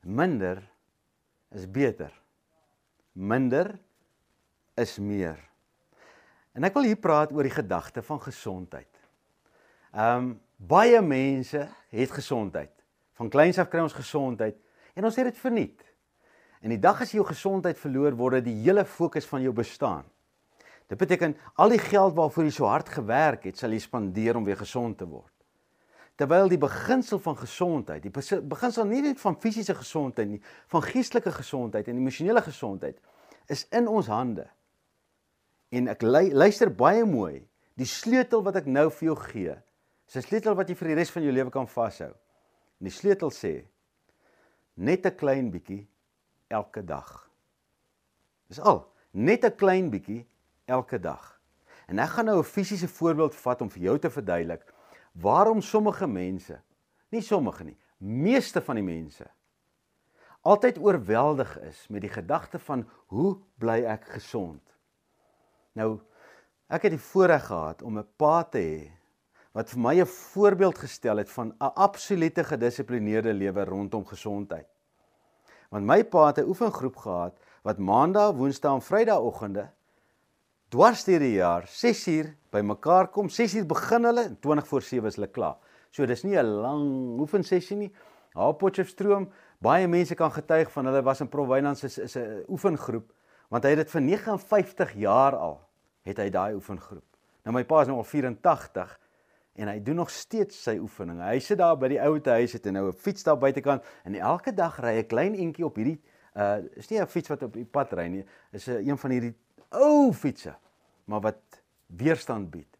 [0.00, 0.62] Minder
[1.54, 2.12] is beter.
[3.12, 3.78] Minder
[4.74, 5.38] is meer.
[6.56, 8.90] En ek wil hier praat oor die gedagte van gesondheid.
[9.92, 12.72] Ehm um, baie mense het gesondheid.
[13.16, 14.58] Van kleins af kry ons gesondheid
[14.92, 15.80] en ons het dit verniet.
[16.60, 19.54] En die dag as jy jou gesondheid verloor, word dit die hele fokus van jou
[19.56, 20.04] bestaan.
[20.90, 24.44] Dit beteken al die geld waarvoor jy so hard gewerk het, sal jy spandeer om
[24.44, 25.32] weer gesond te word.
[26.20, 28.12] Terwyl die beginsel van gesondheid, die
[28.44, 32.98] beginsel nie net van fisiese gesondheid nie, van geestelike gesondheid en emosionele gesondheid
[33.48, 34.44] is in ons hande.
[35.72, 37.40] En ek luister baie mooi.
[37.80, 39.54] Die sleutel wat ek nou vir jou gee,
[40.08, 42.12] is 'n sleutel wat jy vir die res van jou lewe kan vashou.
[42.80, 43.64] En die sleutel sê
[44.76, 45.88] net 'n klein bietjie
[46.48, 47.30] elke dag.
[48.48, 50.26] Dis al, net 'n klein bietjie
[50.66, 51.40] elke dag.
[51.88, 54.64] En ek gaan nou 'n fisiese voorbeeld vat om vir jou te verduidelik
[55.20, 56.60] waarom sommige mense,
[57.10, 59.26] nie sommige nie, meeste van die mense
[60.40, 64.62] altyd oorweldig is met die gedagte van hoe bly ek gesond?
[65.76, 66.00] Nou
[66.70, 68.90] ek het die voorreg gehad om 'n pa te hê
[69.52, 74.68] wat vir my 'n voorbeeld gestel het van 'n absolute gedissiplineerde lewe rondom gesondheid.
[75.70, 79.70] Want my pa het 'n oefengroep gehad wat maandag, woensdae en vrydagoggende
[80.70, 83.28] dwars deur die jaar 6uur bymekaar kom.
[83.28, 85.56] 6uur begin hulle en 20 voor 7 is hulle klaar.
[85.90, 87.92] So dis nie 'n lang oefensessie nie.
[88.34, 93.12] Haar Potchefstroom, baie mense kan getuig van hulle was in Prowyland is is 'n oefengroep
[93.50, 95.60] want hy het dit vir 59 jaar al
[96.02, 97.04] het hy daai oefengroep.
[97.44, 98.98] Nou my pa is nou al 84
[99.54, 101.22] en hy doen nog steeds sy oefeninge.
[101.22, 104.14] Hy sit daar by die ou huis het en nou 'n fiets daar buitekant en
[104.14, 106.00] elke dag ry hy 'n klein entjie op hierdie
[106.36, 109.10] uh is nie 'n fiets wat op die pad ry nie, is 'n een van
[109.10, 109.34] hierdie
[109.70, 110.54] ou fietsse
[111.10, 112.78] maar wat weerstand bied.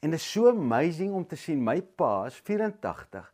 [0.00, 3.26] En dit is so amazing om te sien my pa is 84,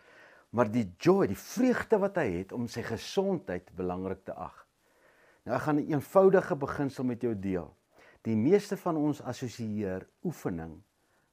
[0.50, 4.64] maar die joy, die vreugde wat hy het om sy gesondheid belangrik te ag.
[5.46, 7.70] Nou ek gaan 'n eenvoudige beginsel met jou deel.
[8.22, 10.82] Die meeste van ons assosieer oefening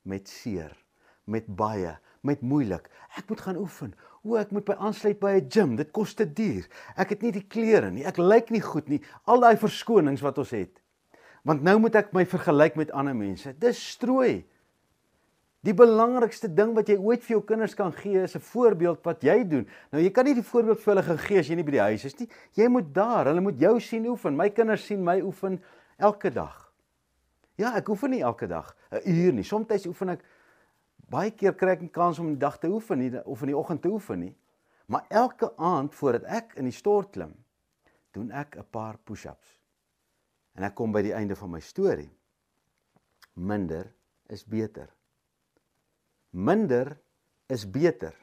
[0.03, 0.77] met seer,
[1.25, 2.89] met baie, met moeilik.
[3.17, 3.95] Ek moet gaan oefen.
[4.21, 5.75] O, ek moet by aansluit by 'n gym.
[5.75, 6.67] Dit kos te duur.
[6.95, 8.05] Ek het nie die klere nie.
[8.05, 9.01] Ek lyk nie goed nie.
[9.25, 10.82] Al daai verskonings wat ons het.
[11.43, 13.51] Want nou moet ek my vergelyk met ander mense.
[13.59, 14.45] Dis strooi.
[15.63, 19.23] Die belangrikste ding wat jy ooit vir jou kinders kan gee is 'n voorbeeld wat
[19.23, 19.67] jy doen.
[19.91, 22.05] Nou jy kan nie die voorbeeld vir hulle gee as jy nie by die huis
[22.05, 22.27] is nie.
[22.55, 24.35] Jy moet daar, hulle moet jou sien oefen.
[24.35, 25.61] My kinders sien my oefen
[25.97, 26.71] elke dag.
[27.55, 29.43] Ja, ek oefen nie elke dag 'n uur nie.
[29.43, 30.23] Soms oefen ek
[31.09, 33.57] baie keer kry ek 'n kans om die dag te oefen nie of in die
[33.57, 34.35] oggend te oefen nie.
[34.87, 37.33] Maar elke aand voordat ek in die stort klim,
[38.11, 39.62] doen ek 'n paar push-ups.
[40.53, 42.11] En ek kom by die einde van my storie.
[43.33, 43.89] Minder
[44.29, 44.91] is beter.
[46.29, 46.93] Minder
[47.49, 48.13] is beter.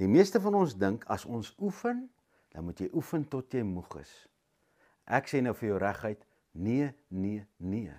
[0.00, 2.06] Die meeste van ons dink as ons oefen,
[2.54, 4.12] dan moet jy oefen tot jy moeg is.
[5.10, 6.22] Ek sê nou vir jou reguit,
[6.52, 7.94] nee, nee, nee.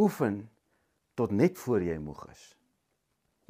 [0.00, 0.44] Oefen
[1.18, 2.42] tot net voor jy moeg is.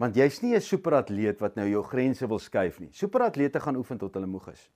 [0.00, 2.92] Want jy's nie 'n superatleet wat nou jou grense wil skuif nie.
[2.92, 4.70] Superatlete gaan oefen tot hulle moeg is.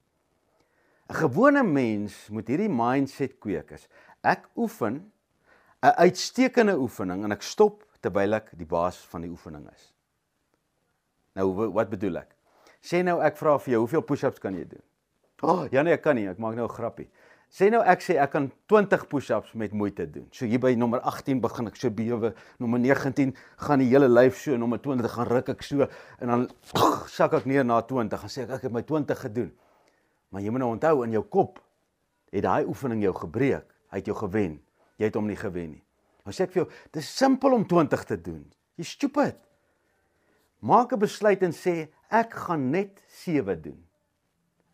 [1.09, 3.89] 'n Gewone mens moet hierdie mindset kweek is.
[4.23, 5.13] Ek oefen
[5.85, 9.93] 'n uitstekende oefening en ek stop terwyl ek die baas van die oefening is.
[11.37, 12.33] Nou wat bedoel ek?
[12.81, 14.83] Sê nou ek vra vir jou, hoeveel push-ups kan jy doen?
[15.43, 17.09] O, oh, ja nee, ek kan nie, ek maak nou 'n grappie.
[17.51, 20.27] Sê nou ek sê ek kan 20 push-ups met moeite doen.
[20.33, 24.41] So hier by nommer 18 begin ek so bewe, nommer 19 gaan die hele lyf
[24.41, 25.87] so, nommer 20 gaan ruk ek so
[26.21, 26.49] en dan
[27.07, 29.53] sak ek neer na 20 en sê ek ek het my 20 gedoen.
[30.35, 31.61] Maar jy moet nou onthou in jou kop
[32.35, 33.69] het daai oefening jou gebreek.
[33.95, 34.59] Hy het jou gewen.
[34.99, 35.83] Jy het hom nie gewen nie.
[36.27, 38.43] Nou sê ek vir jou, dis simpel om 20 te doen.
[38.81, 39.39] Jy stupid.
[40.59, 43.79] Maak 'n besluit en sê ek gaan net 7 doen.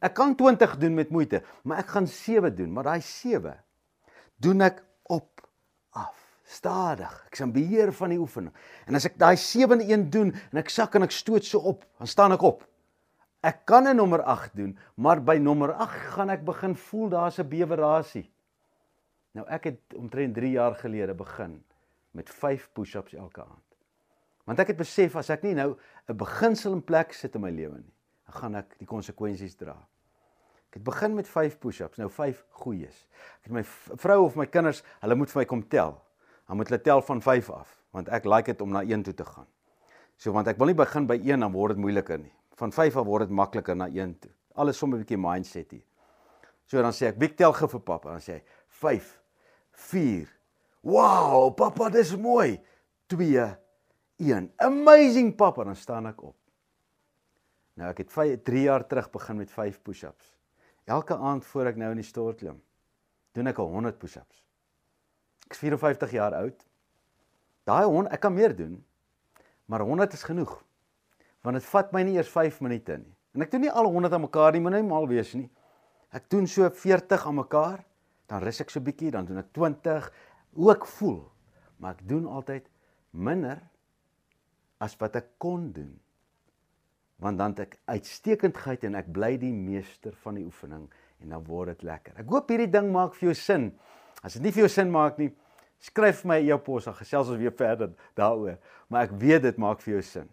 [0.00, 3.58] Ek kan 20 doen met moeite, maar ek gaan 7 doen, maar daai 7
[4.40, 5.48] doen ek op
[5.92, 7.26] af, stadig.
[7.26, 8.54] Ek is in beheer van die oefening.
[8.86, 11.84] En as ek daai 7de een doen en ek sak en ek stoot so op,
[11.98, 12.64] dan staan ek op.
[13.40, 17.38] Ek kan 'n nommer 8 doen, maar by nommer 8 gaan ek begin voel daar's
[17.38, 18.30] 'n bewerasie.
[19.32, 21.64] Nou ek het omtrent 3 jaar gelede begin
[22.10, 23.76] met 5 push-ups elke aand.
[24.44, 25.76] Want ek het besef as ek nie nou
[26.08, 27.94] 'n beginsel in plek sit in my lewe nie,
[28.26, 29.76] dan gaan ek die konsekwensies dra.
[30.68, 33.08] Ek het begin met 5 push-ups, nou 5 goeies.
[33.40, 33.62] Ek het my
[33.96, 36.02] vrou of my kinders, hulle moet vir my kom tel.
[36.46, 39.14] Dan moet hulle tel van 5 af, want ek like dit om na 1 toe
[39.14, 39.46] te gaan.
[40.16, 42.96] So want ek wil nie begin by 1 dan word dit moeiliker nie van 5
[43.00, 44.32] af word dit makliker na 1 toe.
[44.54, 45.86] Alles sommer 'n bietjie mindset hier.
[46.66, 49.20] So dan sê ek, "Wie tel gou vir pappa?" Dan sê hy, "5
[49.72, 50.40] 4
[50.82, 52.60] Wow, pappa, dis mooi.
[53.06, 53.56] 2
[54.16, 56.36] 1 Amazing pappa, dan staan ek op.
[57.74, 60.36] Nou ek het 3 jaar terug begin met 5 push-ups.
[60.84, 62.62] Elke aand voor ek nou in die stort klim,
[63.32, 64.40] doen ek al 100 push-ups.
[65.46, 66.66] Ek is 54 jaar oud.
[67.68, 68.84] Daai 100, ek kan meer doen,
[69.66, 70.56] maar 100 is genoeg.
[71.46, 73.14] Want dit vat my nie eers 5 minute nie.
[73.36, 75.48] En ek doen nie al 100 aan mekaar nie, moet nie mal wees nie.
[76.12, 77.84] Ek doen so 40 aan mekaar,
[78.30, 80.10] dan rus ek so bietjie, dan doen ek 20,
[80.58, 81.20] hoe ek voel.
[81.78, 82.66] Maar ek doen altyd
[83.14, 83.62] minder
[84.82, 85.92] as wat ek kon doen
[87.20, 90.86] want dan het ek uitstekendheid en ek bly die meester van die oefening
[91.20, 92.16] en dan word dit lekker.
[92.16, 93.66] Ek hoop hierdie ding maak vir jou sin.
[94.24, 95.28] As dit nie vir jou sin maak nie,
[95.84, 98.56] skryf my e-pos of gesels ons weer verder daaroor,
[98.88, 100.32] maar ek weet dit maak vir jou sin.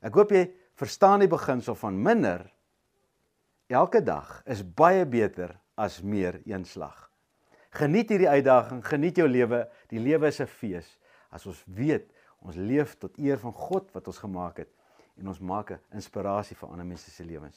[0.00, 0.44] Ek hoop jy
[0.78, 2.46] verstaan die beginsel van minder
[3.68, 7.08] elke dag is baie beter as meer een slag.
[7.70, 9.66] Geniet hierdie uitdaging, geniet jou lewe.
[9.90, 10.98] Die lewe is 'n fees.
[11.30, 12.10] As ons weet
[12.40, 14.70] ons leef tot eer van God wat ons gemaak het
[15.18, 17.56] en ons maak 'n inspirasie vir ander mense se lewens.